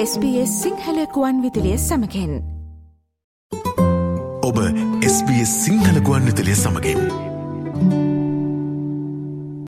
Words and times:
SBS 0.00 0.50
සිංහලකුවන් 0.62 1.38
විදිලිය 1.42 1.78
සමකෙන් 1.78 2.34
ඔබ 4.42 4.58
SBS 5.08 5.54
සිංහලකුවන් 5.62 6.28
විතලිය 6.28 6.54
සමගින් 6.54 7.00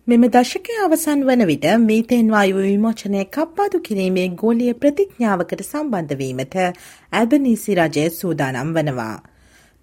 මෙම 0.07 0.29
දශකය 0.29 0.77
අවසන් 0.85 1.27
වන 1.27 1.43
විට 1.45 1.67
මීතෙන් 1.81 2.31
වායු 2.31 2.63
විමෝචනය 2.69 3.25
කප්පාදු 3.31 3.83
කිරීමේ 3.83 4.29
ගෝලිය 4.37 4.77
ප්‍රතිඥාවකට 4.77 5.67
සම්බන්ධවීමට 5.67 6.57
ඇල්බනීසි 6.63 7.79
රජය 7.81 8.09
සූදානම් 8.13 8.73
වනවා. 8.73 9.17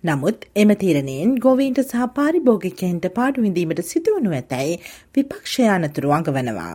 නමුත් 0.04 0.50
එම 0.56 0.75
තීරණයෙන් 0.78 1.38
ගොවීන්ට 1.42 1.86
සහ 1.86 2.10
පාරිභෝගිකයන්ට 2.16 3.14
පාඩුවිඳීමට 3.14 3.88
සිදුවනු 3.92 4.32
ඇතැයි 4.34 4.82
විපක්ෂය 5.14 5.68
අනතුරු 5.70 6.20
අඟවනවා. 6.20 6.74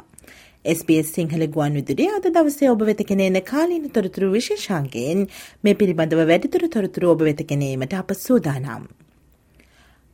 SBS 0.65 1.09
සිංහල 1.11 1.43
ගුවන් 1.49 1.75
විදුලිය 1.75 2.09
අද 2.09 2.27
දවසේ 2.29 2.69
ඔබ 2.71 2.83
වෙත 2.83 3.01
කෙනෙන 3.03 3.39
කාලීන 3.43 3.87
තොරතුරු 3.91 4.29
විශේෂාන්ගයෙන් 4.31 5.25
මේ 5.65 5.75
පිළිබඳව 5.75 6.21
වැඩිතුර 6.23 6.65
තොරතුරු 6.69 7.09
ඔබ 7.11 7.25
වෙත 7.27 7.43
කෙනීමට 7.45 7.95
අප 7.95 8.13
සූදානම්. 8.17 8.85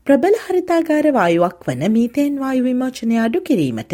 ප්‍රබල 0.07 0.39
හරිතාගාර 0.41 1.09
වායුවක් 1.13 1.67
වන 1.67 1.85
මීතයෙන් 1.91 2.41
වායු 2.41 2.65
විමෝචනය 2.65 3.19
අඩු 3.19 3.43
කිරීමට 3.43 3.93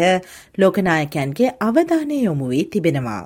ලෝකනායකයන්ගේ 0.57 1.51
අවධානය 1.61 2.21
යොමු 2.21 2.47
වී 2.47 2.63
තිබෙනවා. 2.67 3.23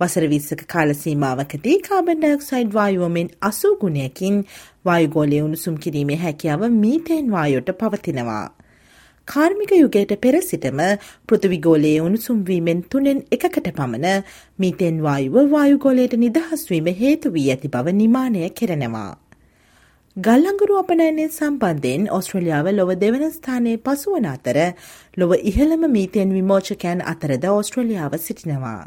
වසර 0.00 0.26
විස්සක 0.28 0.64
කාලසීමාවකදී 0.66 1.76
කාබන් 1.82 2.18
ඩයොක්සයිඩ් 2.18 2.72
වායුවමෙන් 2.72 3.30
අසූ 3.42 3.74
ගුණයකින් 3.76 4.40
වායුගෝලය 4.84 5.42
උණුසුම් 5.42 5.76
කිරීමේ 5.78 6.18
හැකියාව 6.18 6.68
මීතයෙන් 6.78 7.30
වායුවට 7.30 7.78
පවතිනවා. 7.78 8.46
කාර්මික 9.28 9.72
යුගයට 9.72 10.12
පෙර 10.18 10.34
සිටම 10.42 10.80
පෘථවිගෝලයේ 11.26 12.00
උණුසුම්වීමෙන් 12.00 12.80
තුනෙන් 12.84 13.20
එකකට 13.30 13.68
පමණ 13.72 14.24
මීතෙන් 14.58 15.02
වායුව 15.02 15.36
වායුගෝලයට 15.50 16.16
නිදහස්වීම 16.18 16.88
හේතු 16.94 17.32
වී 17.32 17.50
ඇති 17.50 17.68
බව 17.68 17.94
නිමානය 17.94 18.48
කෙරෙනවා. 18.52 19.12
ගල්ලංගුරු 20.16 20.74
අපනයනය 20.76 21.28
සම්බන්ධයෙන් 21.28 22.08
ඔස්ට්‍රලියාව 22.10 22.66
ලොව 22.72 22.90
දෙවන 22.96 23.22
ස්ථානයේ 23.30 23.78
පසුවන 23.80 24.26
අතර 24.28 24.58
ලොව 25.16 25.30
ඉහළම 25.42 25.86
මීතෙන් 25.90 26.34
විමෝචකයන් 26.34 27.06
අතරද 27.06 27.46
ඔස්ට්‍රලියාව 27.50 28.18
සිටිනවා. 28.18 28.82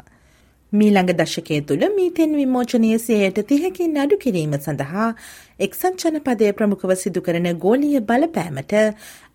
මීළඟ 0.76 1.12
දශකය 1.14 1.60
තුළ 1.62 1.84
මීතෙන් 1.92 2.34
විමෝචනය 2.34 2.90
සයට 3.00 3.38
තිහකින් 3.46 3.96
අඩු 3.98 4.18
කිරීම 4.18 4.56
සඳහා 4.58 5.08
එක්සත් 5.60 6.04
ජනපදය 6.04 6.50
ප්‍රමුඛව 6.54 6.92
සිදු 6.96 7.22
කරන 7.22 7.48
ගෝලිය 7.58 8.00
බලපෑමට 8.02 8.74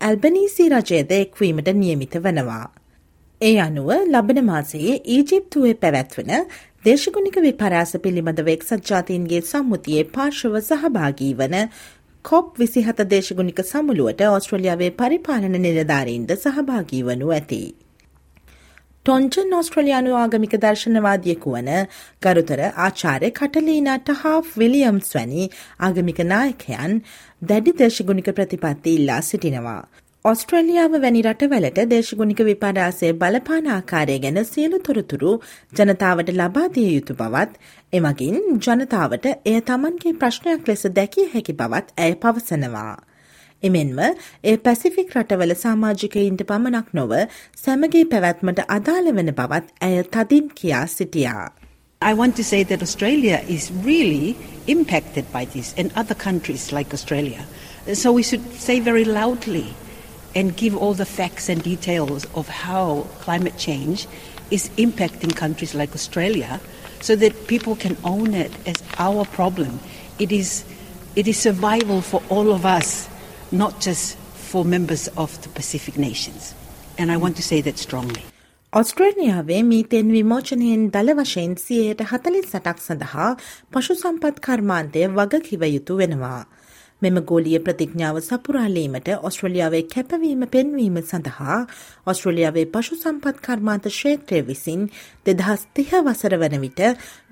ඇල්බනීසි 0.02 0.70
රජයද 0.72 1.16
එක්වීමට 1.18 1.72
නියමිත 1.76 2.18
වනවා. 2.20 2.66
ඒ 3.42 3.56
අනුව 3.60 3.90
ලබන 4.08 4.42
මාසයේ 4.46 4.98
ඊජිප්තුවේ 5.10 5.78
පැවැත්වන 5.78 6.34
දේශගුණික 6.84 7.38
විපරාස 7.40 7.96
පිළිබඳව 8.00 8.48
එක්සත් 8.50 8.88
ජාතීන්ගේ 8.88 9.42
සම්මුතියේ 9.46 10.06
පාර්ශව 10.12 10.60
සහභාගී 10.62 11.34
වන 11.36 11.58
කොප් 12.26 12.58
විසිහත 12.58 13.00
දේශගුණික 13.10 13.62
සමුළුවට 13.66 14.22
ඔස්ට්‍රලියාවේ 14.30 14.92
පරිපාලන 14.96 15.56
නිලධාරීන්ද 15.60 16.36
සහභාගී 16.38 17.02
වනු 17.04 17.32
ඇති. 17.32 17.62
ටොන්ජන් 19.06 19.54
ඔස්ට්‍රලයානු 19.60 20.12
ආගමික 20.16 20.52
දර්ශනවාදියෙකු 20.64 21.54
වන 21.54 21.70
ගරුතර 22.22 22.60
ආචාරය 22.64 23.32
කටලීනට 23.32 24.12
හා 24.20 24.34
විලියම්ස් 24.54 25.10
වැනි 25.16 25.48
ආගමික 25.80 26.22
නායකයන් 26.26 26.94
දැඩි 27.44 27.74
දේශගුණික 27.80 28.30
ප්‍රතිපත්ති 28.34 28.96
ඉල්ලා 28.98 29.18
සිටිනවා. 29.24 29.82
ඔස්ට්‍රලියාව 30.26 31.00
වැනි 31.00 31.26
රටවලට 31.26 31.84
දේශගුණික 31.90 32.46
විපඩාසය 32.46 33.14
බලපාන 33.18 33.74
ආකාරය 33.74 34.22
ගැන 34.22 34.42
සියලු 34.46 34.86
තොරතුරු 34.86 35.36
ජනතාවට 35.74 36.34
ලබාදිය 36.36 36.90
යුතු 36.92 37.16
බවත් 37.16 37.72
එමගින් 37.94 38.38
ජනතාවට 38.60 39.32
එය 39.32 39.60
තමන්ගේ 39.68 40.20
ප්‍රශ්නයක් 40.20 40.68
ලෙස 40.68 40.92
දැකිය 40.96 41.32
හැකි 41.34 41.58
බවත් 41.60 41.98
ඇය 42.00 42.20
පවසනවා. 42.24 42.94
එමෙන්ම 43.63 44.01
ඒ 44.45 44.57
පැසිෆික් 44.65 45.15
රටවල 45.17 45.55
සාමාජිකයින්ට 45.65 46.43
පමණක් 46.51 46.89
නොව 46.99 47.15
සැමගේ 47.65 48.05
පැවැත්මට 48.13 48.67
අදාළ 48.79 49.15
වන 49.19 49.33
බවත් 49.39 49.73
ඇය 49.89 50.03
තදින් 50.17 50.51
කියා 50.61 50.87
සිටියා. 50.97 51.47
I 52.03 52.13
want 52.13 52.37
to 52.37 52.45
say 52.45 52.63
that 52.65 52.83
Australia 52.83 53.41
is 53.49 53.71
really 53.85 54.37
impacted 54.67 55.25
by 55.33 55.45
this 55.47 55.75
and 55.79 55.91
other 55.97 56.15
countries 56.15 56.71
like 56.71 56.93
Australia. 56.93 57.43
So 57.95 58.13
we 58.13 58.23
should 58.23 58.45
say 58.67 58.81
very 58.81 59.05
loudly 59.05 59.69
and 60.35 60.57
give 60.57 60.77
all 60.77 60.93
the 60.93 61.07
facts 61.07 61.49
and 61.49 61.63
details 61.63 62.27
of 62.35 62.49
how 62.49 63.07
climate 63.25 63.57
change 63.57 64.07
is 64.51 64.69
impacting 64.77 65.35
countries 65.35 65.75
like 65.75 65.95
Australia 65.95 66.61
so 67.01 67.17
that 67.17 67.47
people 67.47 67.75
can 67.75 67.97
own 68.05 68.35
it 68.35 68.53
as 68.67 68.83
our 68.99 69.25
problem. 69.25 69.81
It 70.19 70.31
is, 70.33 70.65
it 71.17 71.27
is 71.27 71.39
survival 71.39 72.03
for 72.03 72.23
all 72.29 72.53
of 72.53 72.67
us 72.67 73.09
Not 73.52 73.80
just 73.80 74.18
for 74.42 74.66
members 74.66 75.08
of 75.18 75.42
the 75.42 75.50
Pacific 75.50 75.98
nations. 75.98 76.54
And 76.98 77.12
I 77.12 77.18
want 77.18 77.36
to 77.38 77.44
say 77.44 77.62
that 77.62 77.78
strongly. 77.78 78.24
ඔස්ට්‍රේලියාවේ 78.74 79.64
මීතෙන් 79.64 80.12
විමෝචනයෙන් 80.12 80.84
දළ 80.92 81.14
වශයෙන් 81.16 81.56
සියයට 81.58 82.02
හතලින් 82.12 82.44
සටක් 82.44 82.78
සඳහා 82.80 83.30
පශු 83.72 83.96
සම්පත් 83.96 84.40
කර්මාන්තය 84.40 85.08
වග 85.10 85.42
කිව 85.44 85.64
යුතු 85.68 85.98
වෙනවා. 85.98 86.46
මෙම 87.02 87.18
ගෝලිය 87.22 87.60
ප්‍රතිඥාව 87.60 88.20
සපුරාලීමට 88.22 89.10
ඔස්ට්‍රලියාවේ 89.22 89.84
කැපවීම 89.94 90.46
පෙන්වීම 90.54 91.02
සඳහා 91.02 91.58
ඔස්ට්‍රලියාවේ 92.06 92.66
පශු 92.68 92.96
සම්පත් 92.96 93.44
කර්මාන්ත 93.48 93.90
ක්ෂේත්‍රය 93.90 94.42
විසින් 94.44 94.88
දෙදහස් 95.26 95.68
තිහ 95.74 95.92
වසර 96.00 96.38
වන 96.38 96.58
විට 96.62 96.82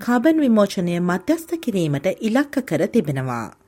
කාබන් 0.00 0.44
විමෝචනය 0.44 1.00
මධ්‍යස්ථ 1.02 1.56
කිරීමට 1.64 2.12
ඉලක්ක 2.20 2.62
කර 2.64 2.86
තිබෙනවා. 2.88 3.59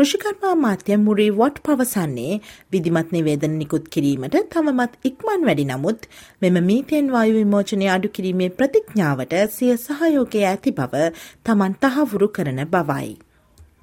කෘෂිකර්මා 0.00 0.50
මාත්‍ය 0.56 0.96
මුරී 0.98 1.32
වොට් 1.38 1.56
පවසන්නේ 1.64 2.36
විදිමත් 2.72 3.10
නිවේදන 3.12 3.56
නිකුත් 3.62 3.88
කිරීමට 3.94 4.36
තවමත් 4.52 4.94
ඉක්මන් 5.04 5.42
වැඩි 5.48 5.64
නමුත් 5.64 6.06
මෙම 6.42 6.54
මීතයෙන් 6.68 7.10
වායු 7.12 7.34
විමෝචනය 7.34 7.88
අඩු 7.94 8.08
කිරීමේ 8.08 8.48
ප්‍රතිඥාවට 8.60 9.34
සිය 9.56 9.74
සහයෝගය 9.82 10.44
ඇති 10.50 10.72
බව 10.78 11.02
තමන් 11.44 11.74
තහවුරු 11.82 12.28
කරන 12.28 12.62
බවයි. 12.66 13.10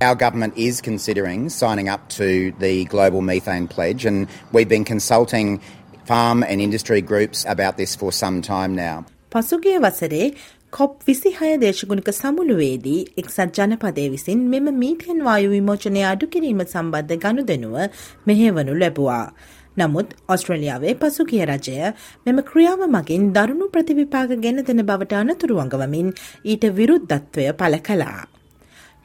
Our 0.01 0.16
government 0.16 0.57
is 0.57 0.81
considering 0.81 1.44
signing 1.51 1.91
up 1.95 2.09
to 2.09 2.29
the 2.59 2.73
Global 2.85 3.22
Methane 3.22 3.67
Pledge, 3.67 4.06
and 4.06 4.27
we've 4.51 4.69
been 4.69 4.85
consulting 4.85 5.53
farm 6.06 6.44
and 6.44 6.61
industry 6.61 7.01
groups 7.03 7.45
about 7.47 7.77
this 7.77 7.95
for 7.95 8.11
some 8.13 8.41
time 8.41 8.75
now. 8.75 8.97
පසුගිය 9.31 9.77
වසරේ 9.77 10.33
කොප් 10.73 11.03
විසිහය 11.03 11.50
දේශගුණික 11.57 12.09
සමුළුවේදී 12.11 13.00
එක්සත් 13.17 13.57
ජනපදය 13.57 14.03
විසින් 14.09 14.39
මෙම 14.45 14.66
මීටෙන් 14.75 15.19
වායු 15.23 15.50
විමෝචනය 15.50 16.01
අඩු 16.03 16.28
කිරීම 16.28 16.61
සම්බන්ධ 16.63 17.22
ගනුදෙනුව 17.23 17.75
මෙහෙවනු 18.25 18.73
ලැබවා. 18.75 19.25
නමුත් 19.77 20.09
ඔස්ට්‍රලියාවේ 20.29 20.95
පසුගිය 20.95 21.44
රජය 21.45 21.77
මෙම 22.25 22.41
ක්‍රියාව 22.44 22.81
මගින් 22.88 23.29
දරුණු 23.33 23.67
ප්‍රතිවිපාක 23.69 24.33
ගෙන 24.39 24.63
දෙන 24.63 24.83
බවට 24.83 25.19
අනතුරු 25.19 25.59
අඟවමින් 25.59 26.09
ඊට 26.45 26.66
විරුද්ධත්වය 26.72 27.45
පල 27.53 27.77
කලා. 27.81 28.23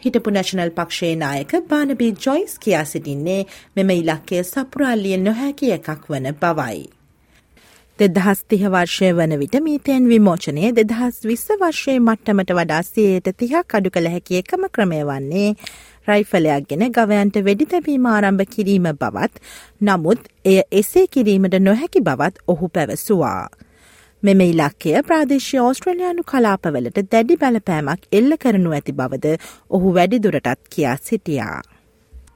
හිටපු 0.03 0.31
නැශනල් 0.31 0.73
පක්ෂයේ 0.73 1.15
නායක 1.17 1.55
බානබී 1.69 2.11
ජොයිස් 2.21 2.59
කියා 2.59 2.87
සිටින්නේ 2.87 3.43
මෙම 3.77 3.93
ඉලක්කය 3.93 4.43
සපුරාල්ලිය 4.47 5.17
නොහැකි 5.21 5.73
එකක් 5.73 6.11
වන 6.11 6.29
බවයි. 6.37 6.83
දෙදහස් 7.99 8.39
තිහ 8.49 8.63
වර්ෂය 8.65 9.09
වන 9.13 9.33
විට 9.39 9.57
මීතයෙන් 9.65 10.07
විමෝචනය 10.09 10.63
දෙදහස් 10.77 11.19
විස්ස 11.31 11.51
වර්ෂයේ 11.61 12.01
මට්ටමට 12.01 12.53
වඩා 12.59 12.81
සියයට 12.85 13.29
තිහක් 13.37 13.77
අඩු 13.79 13.91
කළ 13.91 14.09
හැකි 14.15 14.39
එකම 14.39 14.65
ක්‍රමය 14.77 15.01
වන්නේ 15.09 15.51
රයිෆලයක් 16.09 16.65
ගෙන 16.71 16.87
ගවයන්ට 16.97 17.37
වෙඩි 17.49 17.69
තැබීම 17.75 18.09
ආරම්භ 18.09 18.49
කිරීම 18.55 18.89
බවත් 18.95 19.45
නමුත් 19.83 20.25
එය 20.45 20.57
එසේ 20.81 21.05
කිරීමට 21.09 21.59
නොහැකි 21.61 22.05
බවත් 22.09 22.43
ඔහු 22.49 22.69
පැවසුවා. 22.71 23.47
මෙම 24.23 24.41
ඉලක්කය 24.41 24.99
ප්‍රාදේශය 25.07 25.61
ඕස්ට්‍රලයානු 25.61 26.29
කලාපවලට 26.33 27.01
දැඩි 27.13 27.41
බලපෑමක් 27.45 28.13
එල්ල 28.13 28.39
කරනු 28.43 28.79
ඇති 28.79 28.99
බවද 29.01 29.39
ඔහු 29.71 29.97
වැඩිදුරටත් 29.97 30.69
කියා 30.71 30.99
සිටියා. 31.03 31.59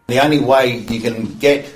The 0.09 0.21
only 0.21 0.43
way 0.53 0.67
you 0.91 1.01
can 1.01 1.23
get 1.41 1.73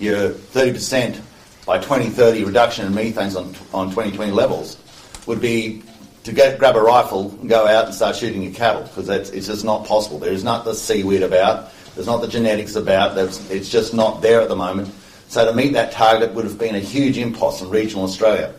your 0.00 0.30
30% 0.54 1.29
by 1.69 1.77
2030 1.79 2.43
reduction 2.43 2.85
in 2.85 2.93
methanes 2.93 3.35
on, 3.35 3.47
on 3.73 3.89
2020 3.89 4.31
levels 4.31 4.77
would 5.25 5.41
be 5.41 5.81
to 6.23 6.31
get, 6.31 6.59
grab 6.59 6.75
a 6.75 6.81
rifle 6.81 7.31
and 7.39 7.49
go 7.49 7.67
out 7.67 7.85
and 7.85 7.93
start 7.93 8.15
shooting 8.15 8.41
your 8.41 8.53
cattle 8.53 8.83
because 8.83 9.09
it's 9.09 9.47
just 9.47 9.63
not 9.63 9.85
possible. 9.85 10.19
There 10.19 10.33
is 10.33 10.43
not 10.43 10.65
the 10.65 10.73
seaweed 10.73 11.23
about, 11.23 11.71
there's 11.95 12.07
not 12.07 12.21
the 12.21 12.27
genetics 12.27 12.75
about, 12.75 13.17
it's 13.49 13.69
just 13.69 13.93
not 13.93 14.21
there 14.21 14.41
at 14.41 14.49
the 14.49 14.55
moment. 14.55 14.93
So 15.27 15.45
to 15.45 15.53
meet 15.53 15.73
that 15.73 15.91
target 15.91 16.33
would 16.33 16.45
have 16.45 16.57
been 16.57 16.75
a 16.75 16.79
huge 16.79 17.17
impulse 17.17 17.61
in 17.61 17.69
regional 17.69 18.05
Australia. 18.05 18.53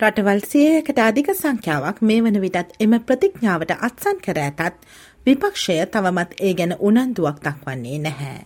රටවල් 0.00 0.40
සියයකට 0.50 0.98
අධික 0.98 1.28
සංඛ්‍යාවක් 1.38 1.98
මේ 2.08 2.22
වන 2.24 2.38
විටත් 2.42 2.72
එම 2.84 2.94
ප්‍රතිඥාවට 3.08 3.70
අත්සන් 3.88 4.18
කර 4.24 4.40
ඇතත් 4.42 4.80
විපක්ෂය 5.26 5.76
තවමත් 5.94 6.34
ඒ 6.48 6.50
ගැන 6.58 6.74
උනන්දුවක් 6.88 7.38
දක්වන්නේ 7.44 7.98
නැහැ. 8.06 8.40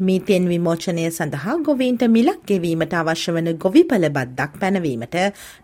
මීතෙන් 0.00 0.44
විමෝචනය 0.48 1.04
සඳහා 1.08 1.54
ගොවීන්ට 1.60 2.02
මිලක් 2.08 2.42
ගෙවීමට 2.46 2.92
අවශ්‍ය 2.94 3.32
වන 3.32 3.48
ගොවිපල 3.56 4.04
බද්දක් 4.08 4.60
පැනවීමට 4.60 5.16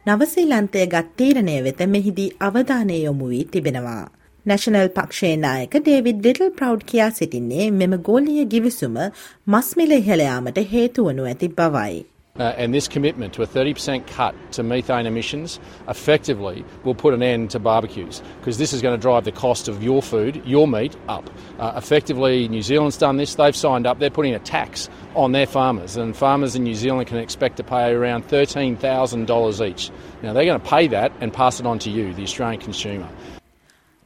නවසීලන්තය 0.07 0.87
ගත් 0.87 1.13
තීරණය 1.17 1.57
වෙත 1.65 1.83
මෙහිදී 1.89 2.31
අවධානය 2.41 2.97
යොමු 2.99 3.29
වී 3.29 3.45
තිබෙනවා. 3.47 4.05
නැශනල් 4.47 4.89
පක්ෂයේ 4.89 5.37
නායක 5.37 5.77
ඩේවිඩ් 5.77 6.27
ලිටල් 6.27 6.51
ප්‍රව් 6.53 6.83
කියා 6.87 7.11
සිටින්නේ 7.11 7.69
මෙම 7.73 7.95
ගෝලිය 8.01 8.43
ගිවිසුම 8.47 8.99
මස්මිල 9.47 9.93
ඉහළයාමට 9.93 10.59
හේතුවනු 10.73 11.25
ඇති 11.25 11.53
බවයි. 11.53 11.95
Uh, 12.38 12.54
and 12.56 12.74
this 12.74 12.88
commitment 12.88 13.34
to 13.34 13.42
a 13.42 13.48
30% 13.48 14.08
cut 14.08 14.34
to 14.54 14.64
methane 14.64 15.06
emissions 15.06 15.60
effectively 15.90 16.64
will 16.86 16.96
put 16.96 17.14
an 17.14 17.22
end 17.22 17.50
to 17.50 17.60
barbecues 17.60 18.22
because 18.40 18.58
this 18.58 18.72
is 18.72 18.82
going 18.82 18.98
to 18.98 19.02
drive 19.02 19.26
the 19.26 19.32
cost 19.32 19.68
of 19.68 19.84
your 19.84 20.02
food, 20.02 20.42
your 20.46 20.66
meat, 20.66 20.96
up. 21.10 21.30
Uh, 21.60 21.74
effectively, 21.76 22.48
New 22.48 22.62
Zealand's 22.62 22.96
done 22.96 23.18
this. 23.18 23.36
They've 23.36 23.56
signed 23.56 23.86
up. 23.86 24.00
They're 24.00 24.10
putting 24.10 24.36
a 24.36 24.40
tax 24.40 24.90
on 25.16 25.34
their 25.34 25.48
farmers, 25.48 25.98
and 25.98 26.16
farmers 26.16 26.56
in 26.56 26.64
New 26.64 26.76
Zealand 26.76 27.08
can 27.08 27.18
expect 27.18 27.58
to 27.58 27.64
pay 27.64 27.92
around 27.92 28.30
$13,000 28.30 29.68
each. 29.68 29.92
Now, 30.24 30.32
they're 30.32 30.46
going 30.46 30.62
to 30.62 30.66
pay 30.66 30.88
that 30.88 31.12
and 31.20 31.34
pass 31.34 31.60
it 31.60 31.66
on 31.66 31.80
to 31.80 31.90
you, 31.90 32.14
the 32.14 32.24
Australian 32.24 32.62
consumer. 32.62 33.10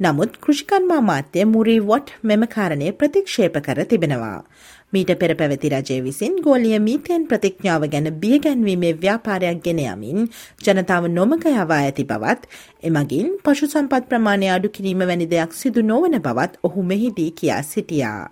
නමුත් 0.01 0.31
කෘෂිකර්මා 0.42 0.95
මාත්‍ය 1.07 1.44
මුරී 1.45 1.80
what 1.89 2.07
මෙම 2.25 2.44
කාරණය 2.54 2.88
ප්‍රතික්ෂේප 2.92 3.57
කර 3.65 3.83
තිබෙනවා. 3.92 4.44
මීට 4.93 5.11
පෙර 5.20 5.35
පැවති 5.37 5.69
රජය 5.69 5.96
විසින් 6.05 6.37
ගෝලිය 6.44 6.79
මීතයෙන් 6.81 7.25
ප්‍රතිඥාව 7.31 7.82
ගැන 7.93 8.06
බියගැන්වීමේ 8.23 8.93
ව්‍යාපාරයක් 9.02 9.58
ගෙන 9.67 9.81
යමින් 9.85 10.29
ජනතාව 10.64 11.08
නොමග 11.17 11.44
යවා 11.50 11.81
ඇති 11.81 12.05
බවත් 12.05 12.49
එමගින් 12.90 13.29
පශු 13.44 13.69
සම්පත් 13.69 14.08
ප්‍රමාණය 14.08 14.49
අඩු 14.55 14.70
කිරීම 14.76 15.05
වැනි 15.11 15.26
දෙයක් 15.35 15.52
සිදු 15.52 15.82
නොවන 15.82 16.19
බවත් 16.26 16.56
ඔහු 16.64 16.82
මෙහිදී 16.82 17.31
කියා 17.40 17.62
සිටියා. 17.62 18.31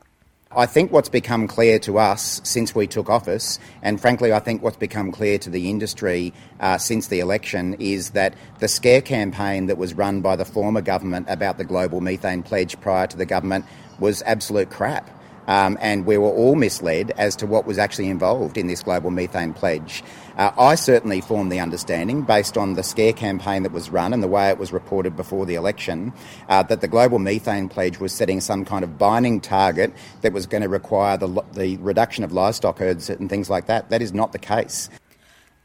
I 0.52 0.64
think 0.64 0.92
what's 0.92 1.10
become 1.10 1.46
clear 1.46 1.78
to 1.80 1.98
us 1.98 2.40
since 2.44 2.74
we 2.74 2.86
took 2.86 3.10
office, 3.10 3.58
and 3.82 4.00
frankly, 4.00 4.32
I 4.32 4.38
think 4.38 4.62
what's 4.62 4.78
become 4.78 5.12
clear 5.12 5.38
to 5.38 5.50
the 5.50 5.68
industry 5.68 6.32
uh, 6.60 6.78
since 6.78 7.08
the 7.08 7.20
election, 7.20 7.74
is 7.78 8.10
that 8.10 8.32
the 8.60 8.68
scare 8.68 9.02
campaign 9.02 9.66
that 9.66 9.76
was 9.76 9.92
run 9.92 10.22
by 10.22 10.36
the 10.36 10.46
former 10.46 10.80
government 10.80 11.26
about 11.28 11.58
the 11.58 11.64
global 11.64 12.00
methane 12.00 12.42
pledge 12.42 12.80
prior 12.80 13.06
to 13.08 13.16
the 13.18 13.26
government 13.26 13.66
was 13.98 14.22
absolute 14.24 14.70
crap. 14.70 15.15
Um, 15.47 15.77
and 15.81 16.05
we 16.05 16.17
were 16.17 16.29
all 16.29 16.55
misled 16.55 17.11
as 17.17 17.35
to 17.37 17.47
what 17.47 17.65
was 17.65 17.77
actually 17.77 18.09
involved 18.09 18.57
in 18.57 18.67
this 18.67 18.83
global 18.83 19.09
methane 19.09 19.53
pledge. 19.53 20.03
Uh, 20.37 20.51
I 20.57 20.75
certainly 20.75 21.19
formed 21.19 21.51
the 21.51 21.59
understanding, 21.59 22.21
based 22.21 22.57
on 22.57 22.75
the 22.75 22.83
scare 22.83 23.11
campaign 23.11 23.63
that 23.63 23.71
was 23.71 23.89
run 23.89 24.13
and 24.13 24.23
the 24.23 24.27
way 24.27 24.49
it 24.49 24.57
was 24.57 24.71
reported 24.71 25.17
before 25.17 25.45
the 25.45 25.55
election, 25.55 26.13
uh, 26.47 26.63
that 26.63 26.81
the 26.81 26.87
global 26.87 27.19
methane 27.19 27.69
pledge 27.69 27.99
was 27.99 28.13
setting 28.13 28.39
some 28.39 28.63
kind 28.63 28.83
of 28.83 28.97
binding 28.97 29.41
target 29.41 29.91
that 30.21 30.31
was 30.31 30.45
going 30.45 30.63
to 30.63 30.69
require 30.69 31.17
the, 31.17 31.43
the 31.53 31.77
reduction 31.77 32.23
of 32.23 32.31
livestock 32.31 32.77
herds 32.79 33.09
and 33.09 33.29
things 33.29 33.49
like 33.49 33.65
that. 33.65 33.89
That 33.89 34.01
is 34.01 34.13
not 34.13 34.31
the 34.31 34.39
case. 34.39 34.89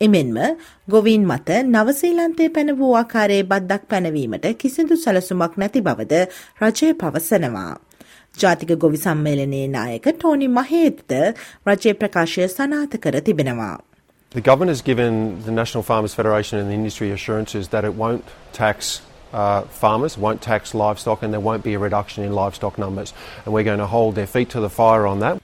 එමෙන්ම 0.00 0.38
ගොවීන් 0.90 1.22
මත 1.26 1.50
නවසීලන්තය 1.74 2.48
පැන 2.56 2.70
වූ 2.78 2.88
ආකාරයේ 3.00 3.42
බද්දක් 3.42 3.84
පැනවීමට 3.90 4.46
කිසිදු 4.60 4.96
සලසුමක් 5.04 5.56
නැති 5.56 5.80
බවද 5.80 6.14
රජය 6.62 6.92
පවසනවා. 7.02 7.76
ජාතික 8.38 8.72
ගොවි 8.76 8.96
සම්මේලනයේ 8.96 9.68
නායක 9.68 10.08
ටෝනි 10.08 10.48
මහේත්ද 10.60 11.12
රජයේ 11.66 11.92
ප්‍රකාශය 11.92 12.48
සනාත 12.48 12.96
කර 12.96 13.20
තිබෙනවා. 13.20 13.78
The 14.30 14.40
government 14.40 14.70
has 14.70 14.82
given 14.82 15.42
the 15.44 15.52
National 15.52 15.82
Farmers 15.82 16.14
Federation 16.14 16.58
and 16.60 16.68
the 16.68 16.74
industry 16.74 17.10
assurances 17.10 17.68
that 17.68 17.84
it 17.84 17.94
won't 17.94 18.24
tax 18.52 19.00
uh, 19.32 19.62
farmers, 19.62 20.18
won't 20.18 20.42
tax 20.42 20.74
livestock, 20.74 21.22
and 21.22 21.32
there 21.32 21.40
won't 21.40 21.62
be 21.62 21.74
a 21.74 21.78
reduction 21.78 22.24
in 22.24 22.32
livestock 22.32 22.78
numbers. 22.78 23.14
And 23.44 23.54
we're 23.54 23.64
going 23.64 23.78
to 23.78 23.86
hold 23.86 24.14
their 24.14 24.26
feet 24.26 24.50
to 24.50 24.60
the 24.60 24.70
fire 24.70 25.06
on 25.06 25.20
that. 25.20 25.39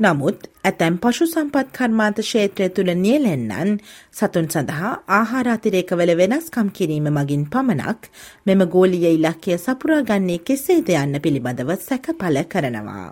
නමුත් 0.00 0.44
ඇතැම් 0.64 0.96
පශු 0.96 1.26
සම්පත් 1.26 1.70
කර්මාන්ත 1.72 2.18
ක්ෂේත්‍රය 2.20 2.66
තුළ 2.70 2.90
නියලෙන්නන් 2.96 3.70
සතුන් 4.12 4.46
සඳහා 4.46 4.92
ආහාරාතිරේකවල 5.12 6.12
වෙනස්කම් 6.20 6.68
කිරීම 6.72 7.08
මගින් 7.10 7.42
පමණක් 7.46 8.10
මෙම 8.46 8.62
ගෝලිය 8.68 9.06
ඉලක්කය 9.10 9.56
සපුරා 9.58 10.02
ගන්නේ 10.04 10.44
කෙසේද 10.44 10.88
යන්න 10.96 11.14
පිළිබඳව 11.20 11.70
සැකපල 11.80 12.38
කරනවා. 12.46 13.08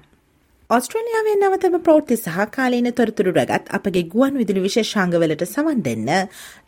ඔස්ට්‍රලියාවේ 0.71 1.37
නවතම 1.37 1.77
ප්‍රෝත්ති 1.83 2.17
සහ 2.17 2.39
කාලීන 2.53 2.89
තොරතුරු 2.95 3.33
රැගත් 3.35 3.67
අපගේ 3.73 4.05
ගුවන් 4.09 4.35
විදුලි 4.37 4.63
විශේෂාංගවලට 4.63 5.45
සවන් 5.47 5.81
දෙන්න 5.83 6.09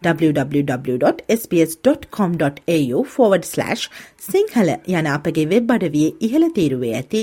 www.sbs.com.au 0.05 0.69
forward 3.15 3.45
slash 3.47 3.85
සිංහල 4.27 4.69
යන 4.93 5.09
අපගේ 5.15 5.47
වෙබ් 5.49 5.73
අඩවියේ 5.73 6.17
ඉහළ 6.21 6.47
තීරුවේ 6.55 6.95
ඇති 6.97 7.23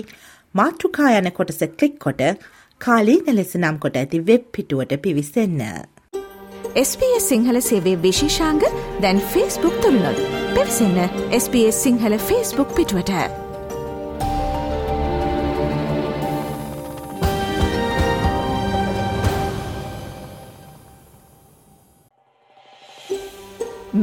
මාතෘකා 0.55 1.09
යන 1.15 1.29
කොටස 1.37 1.61
කලික් 1.73 1.95
කොට 2.01 2.21
කාලීන 2.85 3.35
ලෙස 3.35 3.53
නම් 3.57 3.77
කොට 3.79 3.95
ඇති 3.97 4.17
වෙබ් 4.21 4.43
පිටුවට 4.51 4.91
පිවිසන්න. 5.01 5.61
SBS 6.81 7.29
සිංහල 7.31 7.59
සේවේ 7.61 7.95
විශේෂාංග 8.01 8.61
දැන් 9.01 9.21
ෆේස්බුක් 9.31 9.79
තුළනොද. 9.81 10.19
පිවිසන්න 10.53 11.01
SBS 11.39 11.81
සිංහල 11.83 12.17
ෆේස්බුක් 12.27 12.77
පිටුවට. 12.77 13.44